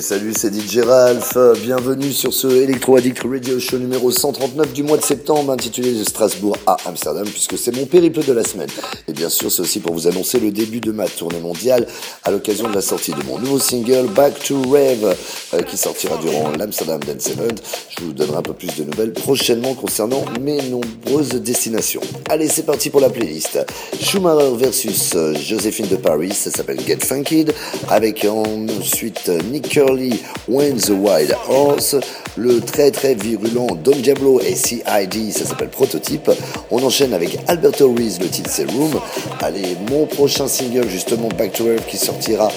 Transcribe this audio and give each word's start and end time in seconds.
Salut, 0.00 0.32
c'est 0.34 0.54
DJ 0.54 0.78
Ralph. 0.78 1.36
Bienvenue 1.62 2.10
sur 2.10 2.32
ce 2.32 2.46
Electro 2.46 2.96
Addict 2.96 3.22
Radio 3.22 3.60
Show 3.60 3.76
numéro 3.76 4.10
139 4.10 4.72
du 4.72 4.82
mois 4.82 4.96
de 4.96 5.02
septembre, 5.02 5.52
intitulé 5.52 5.92
de 5.92 6.04
Strasbourg 6.04 6.56
à 6.66 6.78
Amsterdam, 6.86 7.26
puisque 7.28 7.58
c'est 7.58 7.76
mon 7.76 7.84
périple 7.84 8.24
de 8.24 8.32
la 8.32 8.42
semaine. 8.42 8.70
Et 9.08 9.12
bien 9.12 9.28
sûr, 9.28 9.52
c'est 9.52 9.60
aussi 9.60 9.78
pour 9.80 9.92
vous 9.92 10.06
annoncer 10.06 10.40
le 10.40 10.52
début 10.52 10.80
de 10.80 10.90
ma 10.90 11.06
tournée 11.06 11.38
mondiale 11.38 11.86
à 12.24 12.30
l'occasion 12.30 12.68
de 12.70 12.74
la 12.74 12.80
sortie 12.80 13.12
de 13.12 13.22
mon 13.24 13.38
nouveau 13.38 13.58
single 13.58 14.06
Back 14.08 14.42
to 14.42 14.62
Rave, 14.70 15.16
euh, 15.52 15.62
qui 15.62 15.76
sortira 15.76 16.16
durant 16.16 16.50
l'Amsterdam 16.52 17.00
Dance 17.00 17.28
Event. 17.28 17.56
Je 17.90 18.04
vous 18.04 18.12
donnerai 18.14 18.38
un 18.38 18.42
peu 18.42 18.54
plus 18.54 18.74
de 18.76 18.84
nouvelles 18.84 19.12
prochainement 19.12 19.74
concernant 19.74 20.24
mes 20.40 20.62
nombreuses 20.62 21.34
destinations. 21.42 22.00
Allez, 22.30 22.48
c'est 22.48 22.64
parti 22.64 22.88
pour 22.88 23.00
la 23.00 23.10
playlist. 23.10 23.58
Schumacher 24.00 24.56
versus 24.56 25.12
euh, 25.14 25.34
Joséphine 25.34 25.88
de 25.88 25.96
Paris, 25.96 26.32
ça 26.32 26.50
s'appelle 26.50 26.80
Get 26.86 27.00
Funked, 27.00 27.52
avec 27.88 28.24
ensuite 28.24 29.30
Nick 29.50 29.68
When 29.90 30.76
the 30.76 30.94
Wild 30.94 31.32
Horse, 31.32 31.94
le 32.36 32.60
très 32.60 32.90
très 32.90 33.14
virulent 33.14 33.66
Don 33.82 33.96
Diablo 33.96 34.40
et 34.40 34.54
CID, 34.54 35.32
ça 35.32 35.44
s'appelle 35.44 35.68
Prototype. 35.68 36.30
On 36.70 36.82
enchaîne 36.82 37.12
avec 37.12 37.38
Alberto 37.48 37.92
Ruiz, 37.92 38.18
le 38.20 38.28
titre 38.28 38.50
c'est 38.52 38.70
Room. 38.70 39.00
Allez, 39.40 39.76
mon 39.90 40.06
prochain 40.06 40.48
single 40.48 40.88
justement 40.88 41.28
Back 41.36 41.52
to 41.52 41.66
Earth 41.66 41.86
qui 41.86 41.96
sortira 41.96 42.50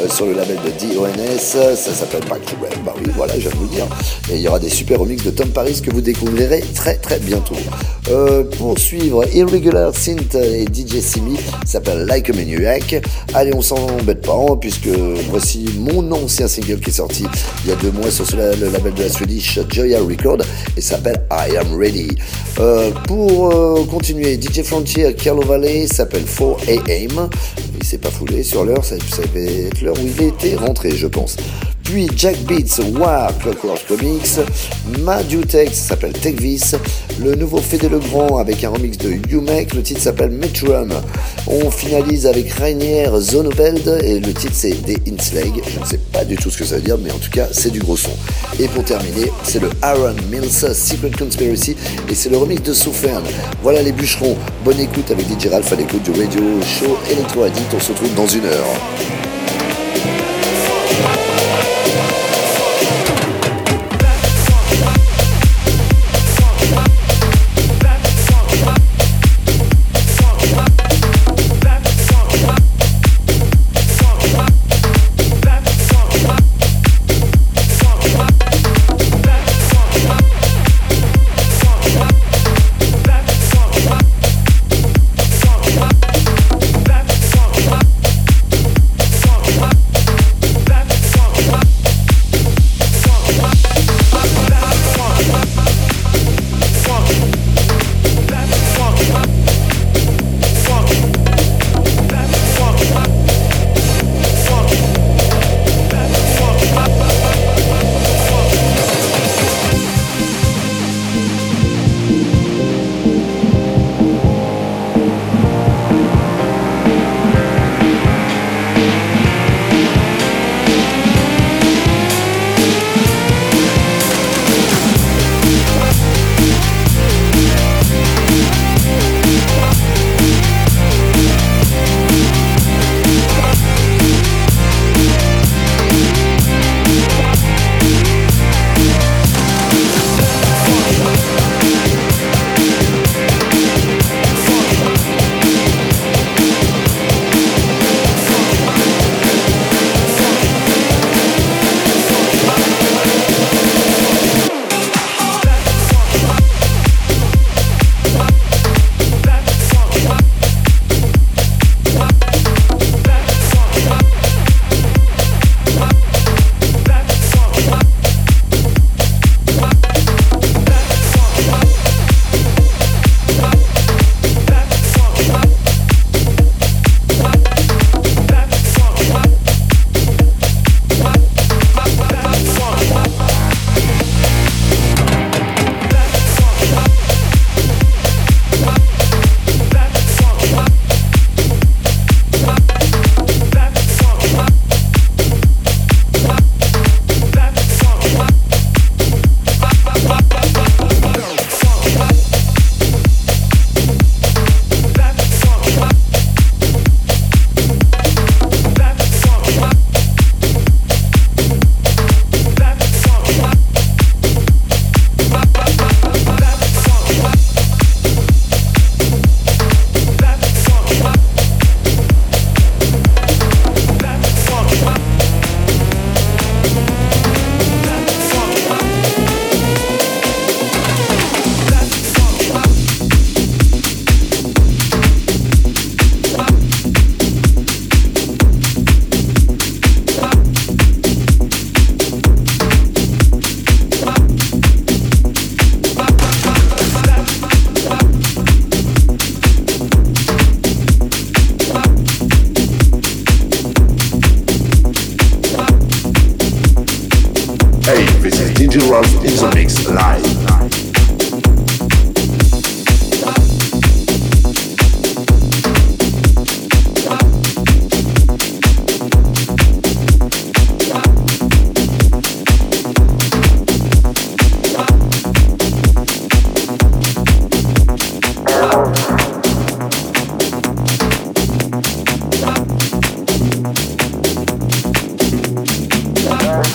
euh, 0.00 0.08
sur 0.08 0.26
le 0.26 0.32
label 0.32 0.56
de 0.56 0.94
DONS, 0.94 1.38
ça 1.38 1.76
s'appelle 1.76 2.24
Back 2.28 2.44
to 2.46 2.54
Earth. 2.64 2.84
Bah 2.84 2.94
oui, 2.98 3.10
voilà, 3.16 3.34
je 3.34 3.48
viens 3.48 3.50
vous 3.56 3.66
dire. 3.66 3.86
Et 4.30 4.36
il 4.36 4.40
y 4.40 4.48
aura 4.48 4.58
des 4.58 4.70
super 4.70 5.00
remixes 5.00 5.24
de 5.24 5.30
Tom 5.30 5.48
Paris 5.50 5.80
que 5.84 5.90
vous 5.90 6.00
découvrirez 6.00 6.62
très 6.74 6.96
très 6.96 7.18
bientôt. 7.18 7.56
Euh, 8.10 8.44
pour 8.56 8.78
suivre 8.78 9.24
Irregular 9.34 9.94
Synth 9.94 10.34
et 10.34 10.64
DJ 10.64 11.00
Simi, 11.00 11.36
s'appelle 11.66 12.06
Like 12.06 12.30
a 12.30 12.32
Maniac. 12.32 13.02
Allez, 13.34 13.54
on 13.54 13.62
s'en 13.62 13.76
embête 13.76 14.24
pas, 14.24 14.34
hein, 14.34 14.56
puisque 14.58 14.88
voici 15.30 15.66
mon 15.78 16.10
ancien 16.12 16.48
single 16.48 16.80
qui 16.80 16.90
est 16.90 16.94
sorti 16.94 17.24
il 17.64 17.70
y 17.70 17.72
a 17.72 17.76
deux 17.76 17.90
mois 17.90 18.10
sur 18.10 18.24
le 18.36 18.70
label 18.70 18.94
de 18.94 19.02
la 19.02 19.08
Swedish 19.18 19.58
Joya 19.68 20.00
Record 20.00 20.38
et 20.76 20.80
s'appelle 20.80 21.20
I 21.32 21.56
Am 21.56 21.76
Ready. 21.76 22.08
Euh, 22.60 22.92
pour 23.08 23.52
euh, 23.52 23.84
continuer, 23.84 24.40
DJ 24.40 24.62
Frontier 24.62 25.12
Carlo 25.14 25.42
Valley 25.42 25.88
s'appelle 25.88 26.22
4AM. 26.22 27.28
Il 27.80 27.84
s'est 27.84 27.98
pas 27.98 28.10
foulé 28.10 28.44
sur 28.44 28.64
l'heure, 28.64 28.84
ça, 28.84 28.94
ça 29.10 29.22
devait 29.22 29.64
être 29.64 29.82
l'heure 29.82 29.96
où 29.98 30.06
il 30.06 30.22
était 30.22 30.54
rentré, 30.54 30.92
je 30.92 31.08
pense. 31.08 31.36
Puis 31.88 32.06
Jack 32.14 32.36
Beats, 32.44 32.82
War, 32.98 33.32
Clockwork 33.38 33.86
Comics, 33.86 34.40
Madutex 34.98 35.72
s'appelle 35.72 36.12
Techvis, 36.12 36.74
le 37.18 37.34
nouveau 37.34 37.62
Fédé 37.62 37.88
Legrand 37.88 38.36
avec 38.36 38.62
un 38.62 38.68
remix 38.68 38.98
de 38.98 39.12
Umek, 39.30 39.72
le 39.72 39.82
titre 39.82 40.02
s'appelle 40.02 40.32
Metrum. 40.32 40.92
On 41.46 41.70
finalise 41.70 42.26
avec 42.26 42.50
Rainier 42.50 43.08
Zoneveld 43.18 44.00
et 44.04 44.20
le 44.20 44.34
titre 44.34 44.52
c'est 44.52 44.72
The 44.72 45.00
Inslag. 45.10 45.62
Je 45.66 45.80
ne 45.80 45.84
sais 45.86 45.98
pas 46.12 46.26
du 46.26 46.36
tout 46.36 46.50
ce 46.50 46.58
que 46.58 46.66
ça 46.66 46.74
veut 46.76 46.82
dire, 46.82 46.98
mais 47.02 47.10
en 47.10 47.18
tout 47.18 47.30
cas 47.30 47.46
c'est 47.52 47.70
du 47.70 47.78
gros 47.78 47.96
son. 47.96 48.12
Et 48.60 48.68
pour 48.68 48.84
terminer, 48.84 49.32
c'est 49.42 49.60
le 49.62 49.70
Aaron 49.80 50.16
Mills 50.30 50.74
Secret 50.74 51.12
Conspiracy 51.18 51.74
et 52.06 52.14
c'est 52.14 52.28
le 52.28 52.36
remix 52.36 52.62
de 52.62 52.74
Souffern. 52.74 53.24
Voilà 53.62 53.80
les 53.80 53.92
bûcherons, 53.92 54.36
bonne 54.62 54.78
écoute 54.78 55.10
avec 55.10 55.24
DJ 55.26 55.46
Ralph 55.46 55.72
à 55.72 55.76
l'écoute 55.76 56.02
du 56.02 56.10
Radio 56.10 56.42
Show 56.60 56.98
Electro 57.10 57.44
Addict, 57.44 57.72
on 57.74 57.80
se 57.80 57.92
retrouve 57.92 58.14
dans 58.14 58.26
une 58.26 58.44
heure. 58.44 59.27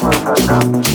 one 0.04 0.12
for 0.12 0.34
a. 0.34 0.93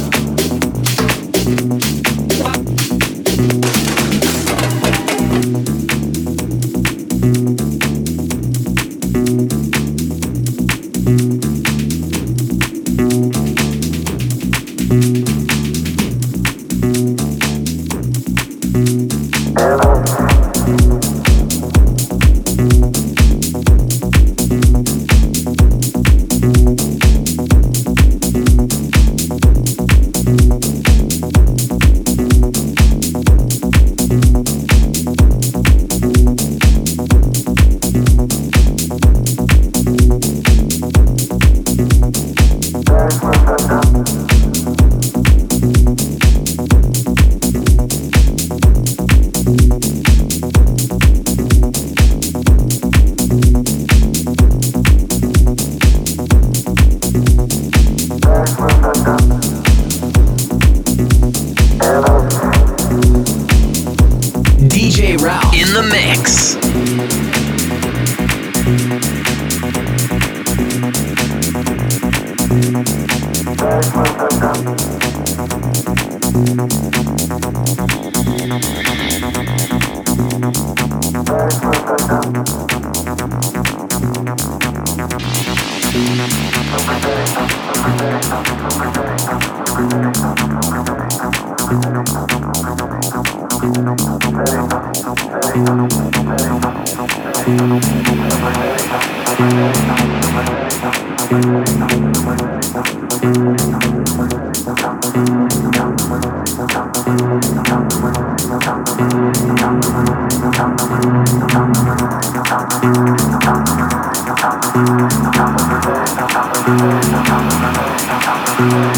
thank 118.58 118.96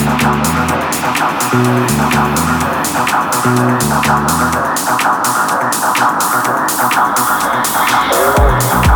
you 8.84 8.89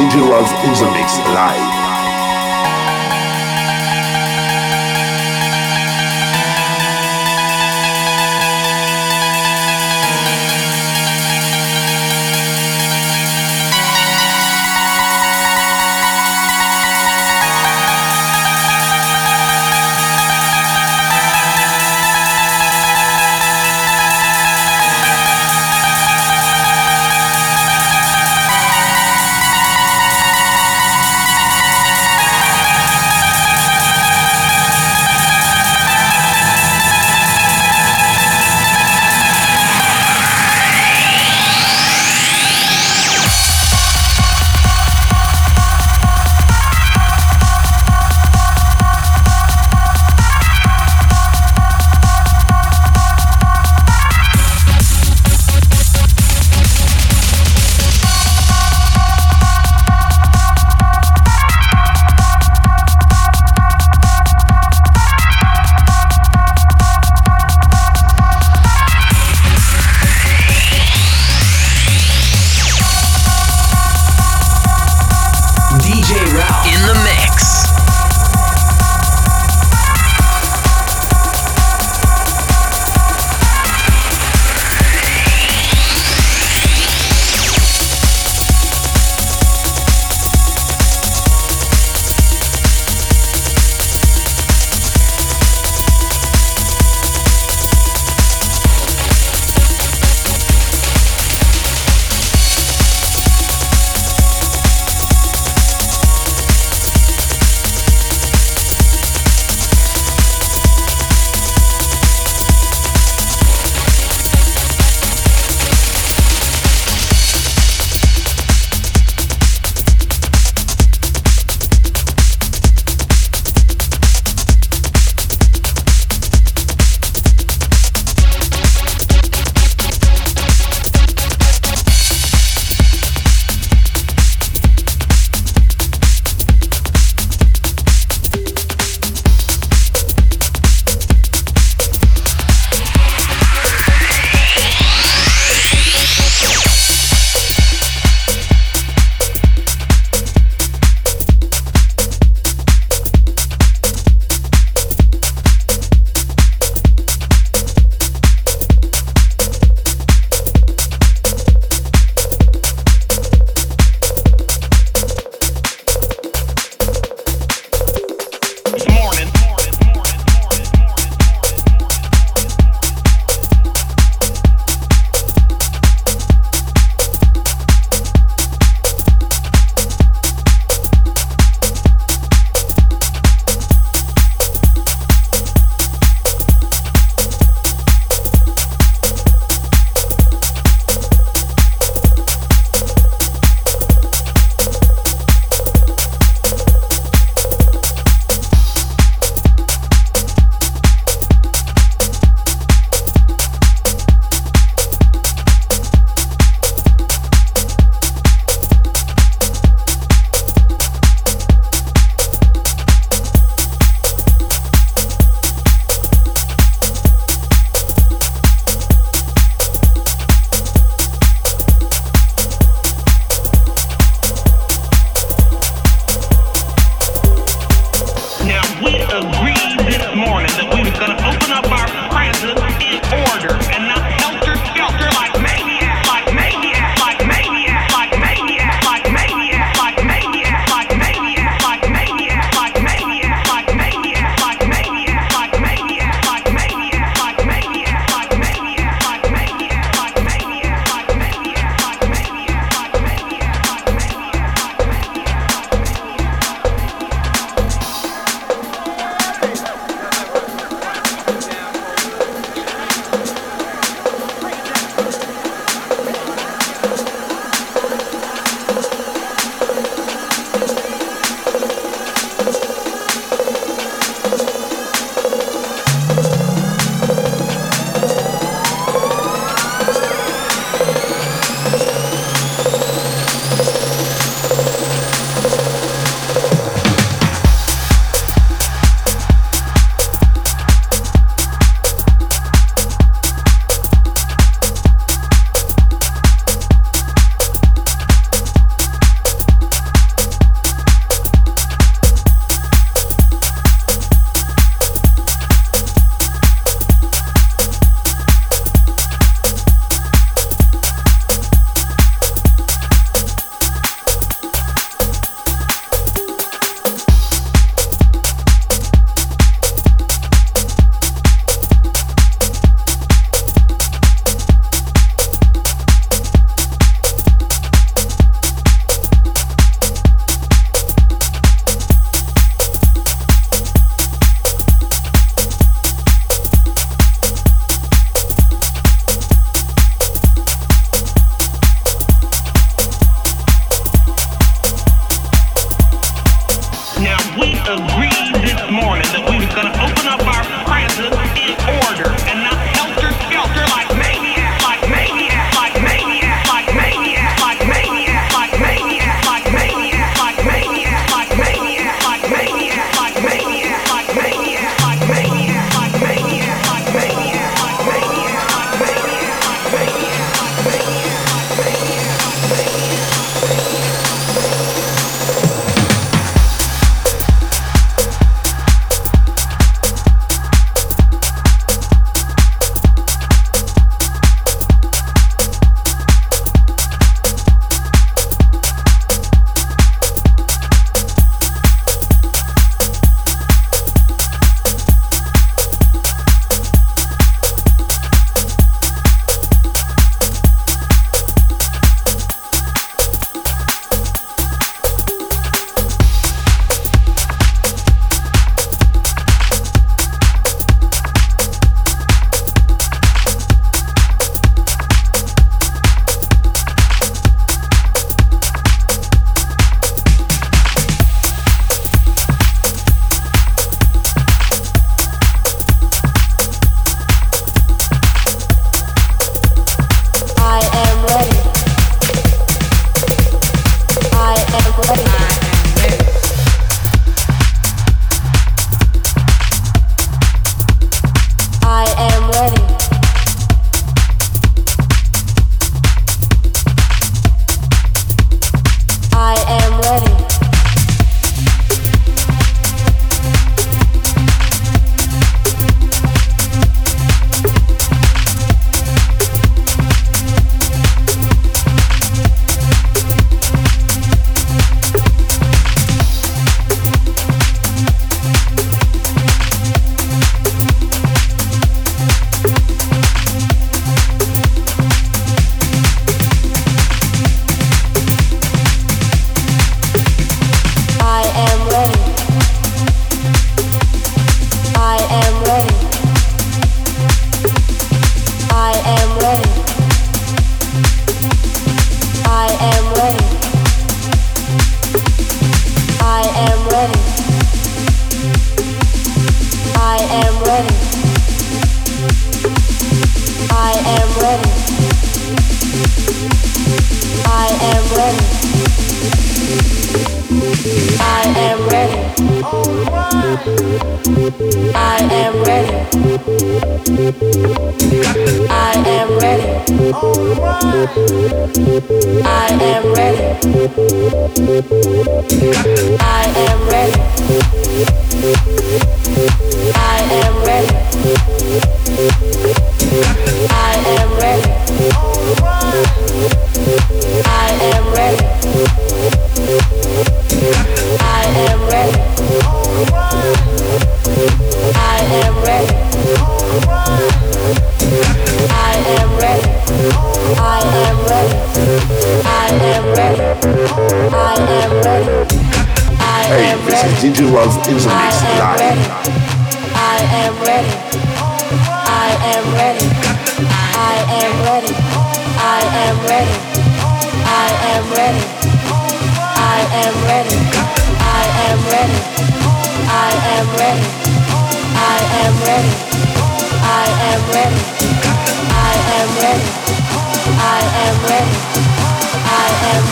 DJ 0.00 0.26
Love 0.30 0.50
in 0.64 0.72
the 0.72 0.90
Mix 0.92 1.18
live. 1.18 1.79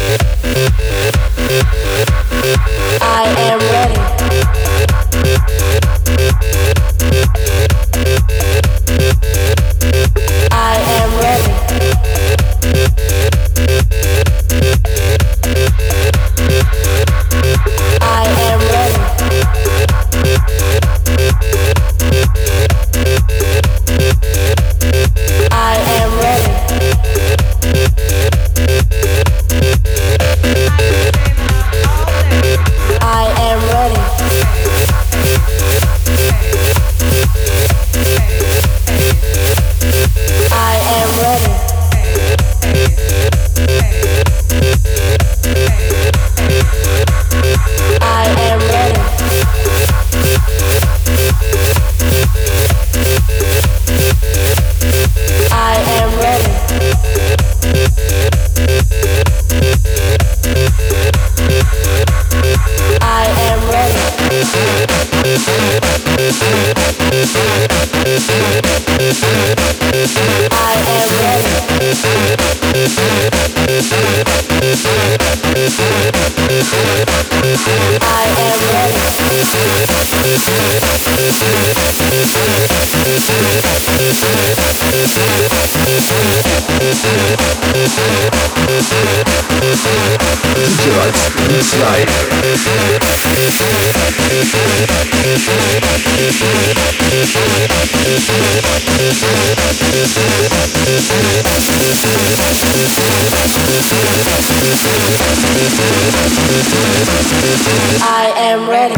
I 108.08 108.34
am 108.38 108.70
ready. 108.70 108.96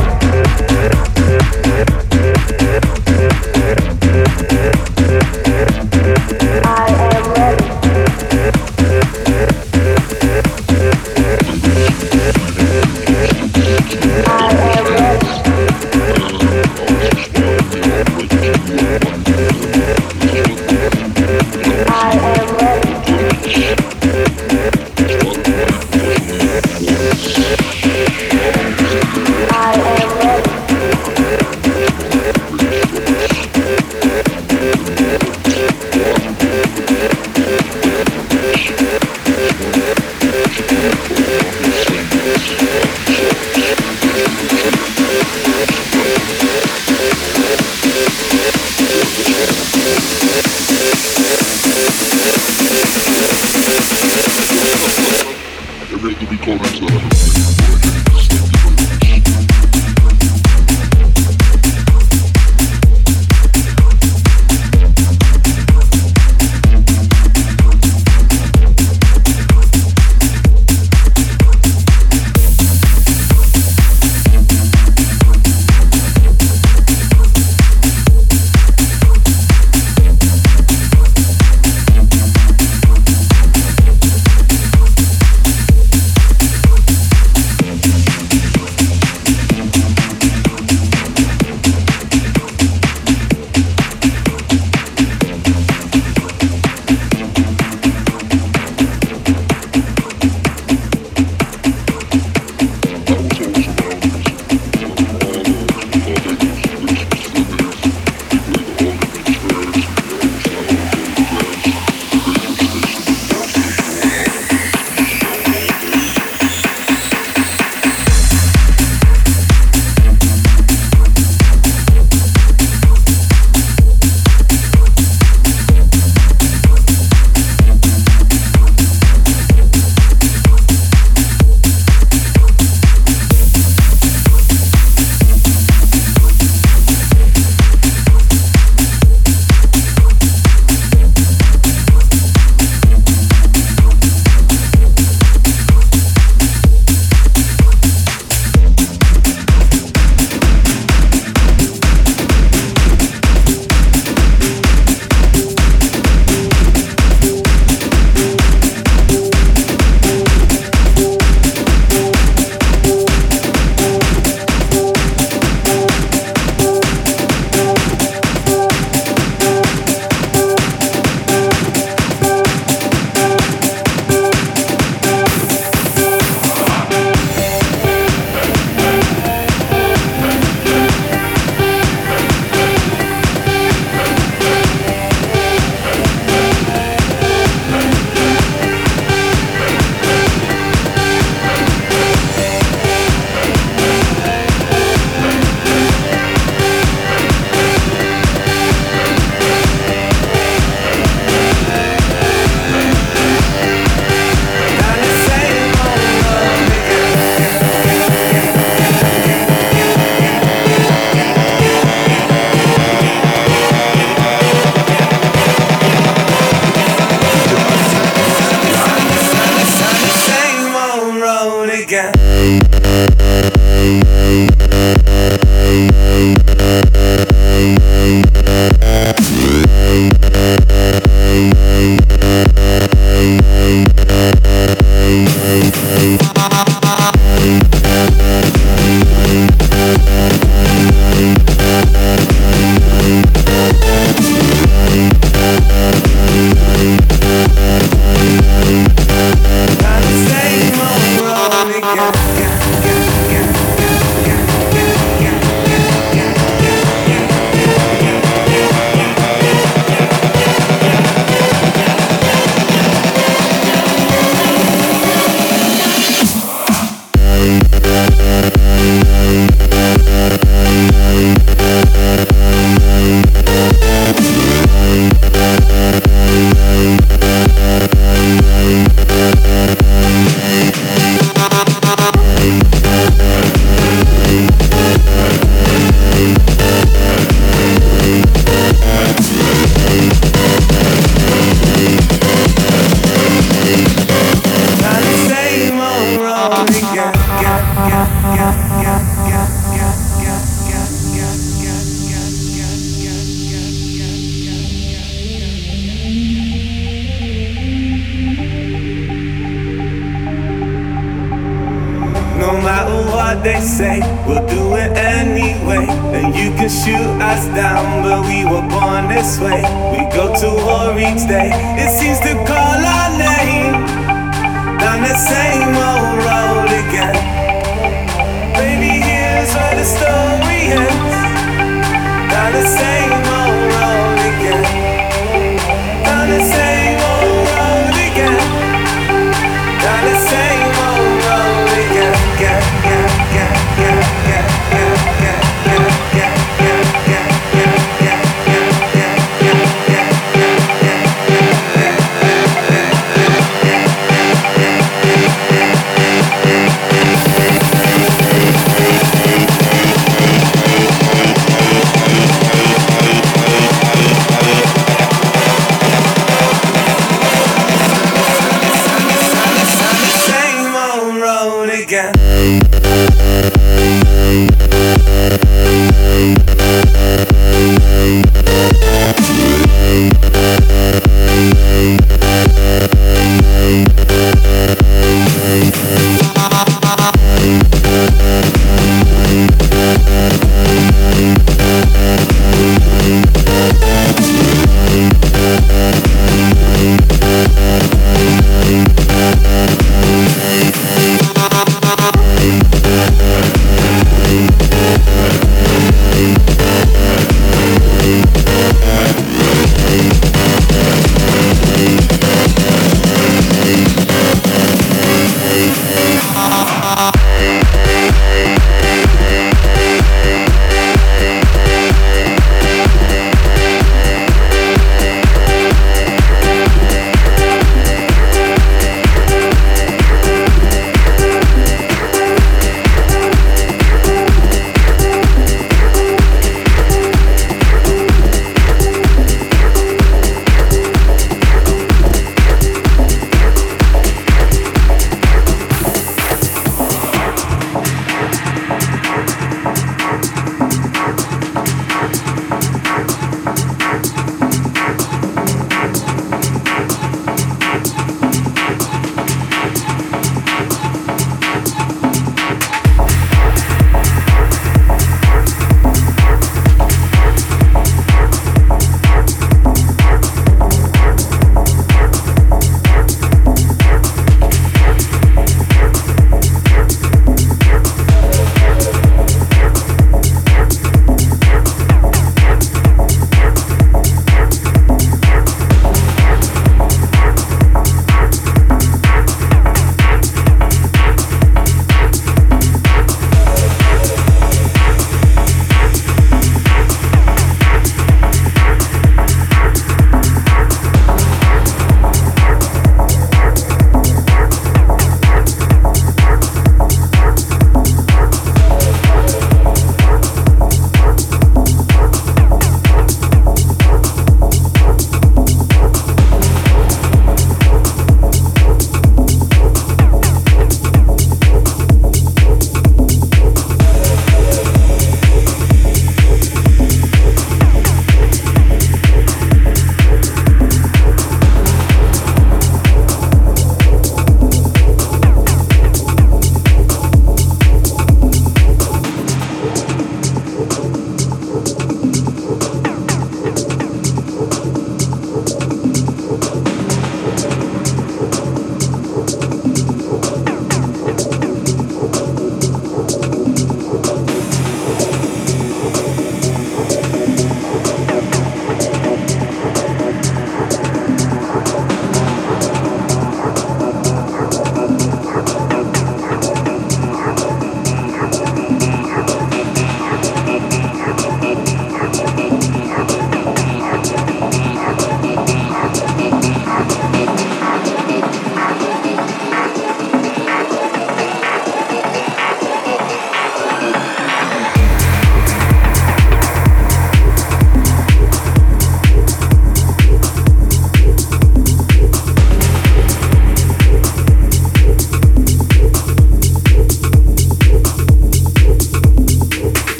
Thank 267.97 268.66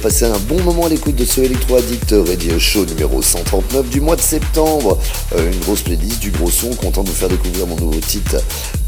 passé 0.00 0.24
un 0.24 0.38
bon 0.38 0.60
moment 0.62 0.86
à 0.86 0.88
l'écoute 0.88 1.16
de 1.16 1.24
ce 1.24 1.42
Electro 1.42 1.76
Addict 1.76 2.14
Radio 2.26 2.58
Show 2.58 2.86
numéro 2.86 3.20
139 3.20 3.88
du 3.90 4.00
mois 4.00 4.16
de 4.16 4.20
septembre. 4.20 4.98
Euh, 5.34 5.52
une 5.52 5.58
grosse 5.60 5.82
playlist, 5.82 6.20
du 6.20 6.30
gros 6.30 6.50
son, 6.50 6.70
content 6.70 7.02
de 7.02 7.10
vous 7.10 7.14
faire 7.14 7.28
découvrir 7.28 7.66
mon 7.66 7.76
nouveau 7.76 8.00
titre 8.00 8.36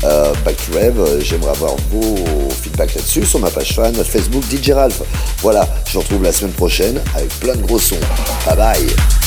euh, 0.05 0.33
Back 0.45 0.57
to 0.57 0.79
Rave. 0.79 1.21
J'aimerais 1.21 1.51
avoir 1.51 1.77
vos 1.91 2.17
feedbacks 2.63 2.95
là-dessus 2.95 3.27
sur 3.27 3.41
ma 3.41 3.51
page 3.51 3.75
fan 3.75 3.95
Facebook 3.95 4.43
DJ 4.51 4.71
Ralph. 4.71 5.03
Voilà, 5.43 5.69
je 5.87 5.95
vous 5.95 6.01
retrouve 6.01 6.23
la 6.23 6.33
semaine 6.33 6.53
prochaine 6.53 6.99
avec 7.15 7.29
plein 7.41 7.57
de 7.57 7.63
gros 7.63 7.79
sons. 7.79 7.97
Bye 8.47 8.57
bye 8.57 9.22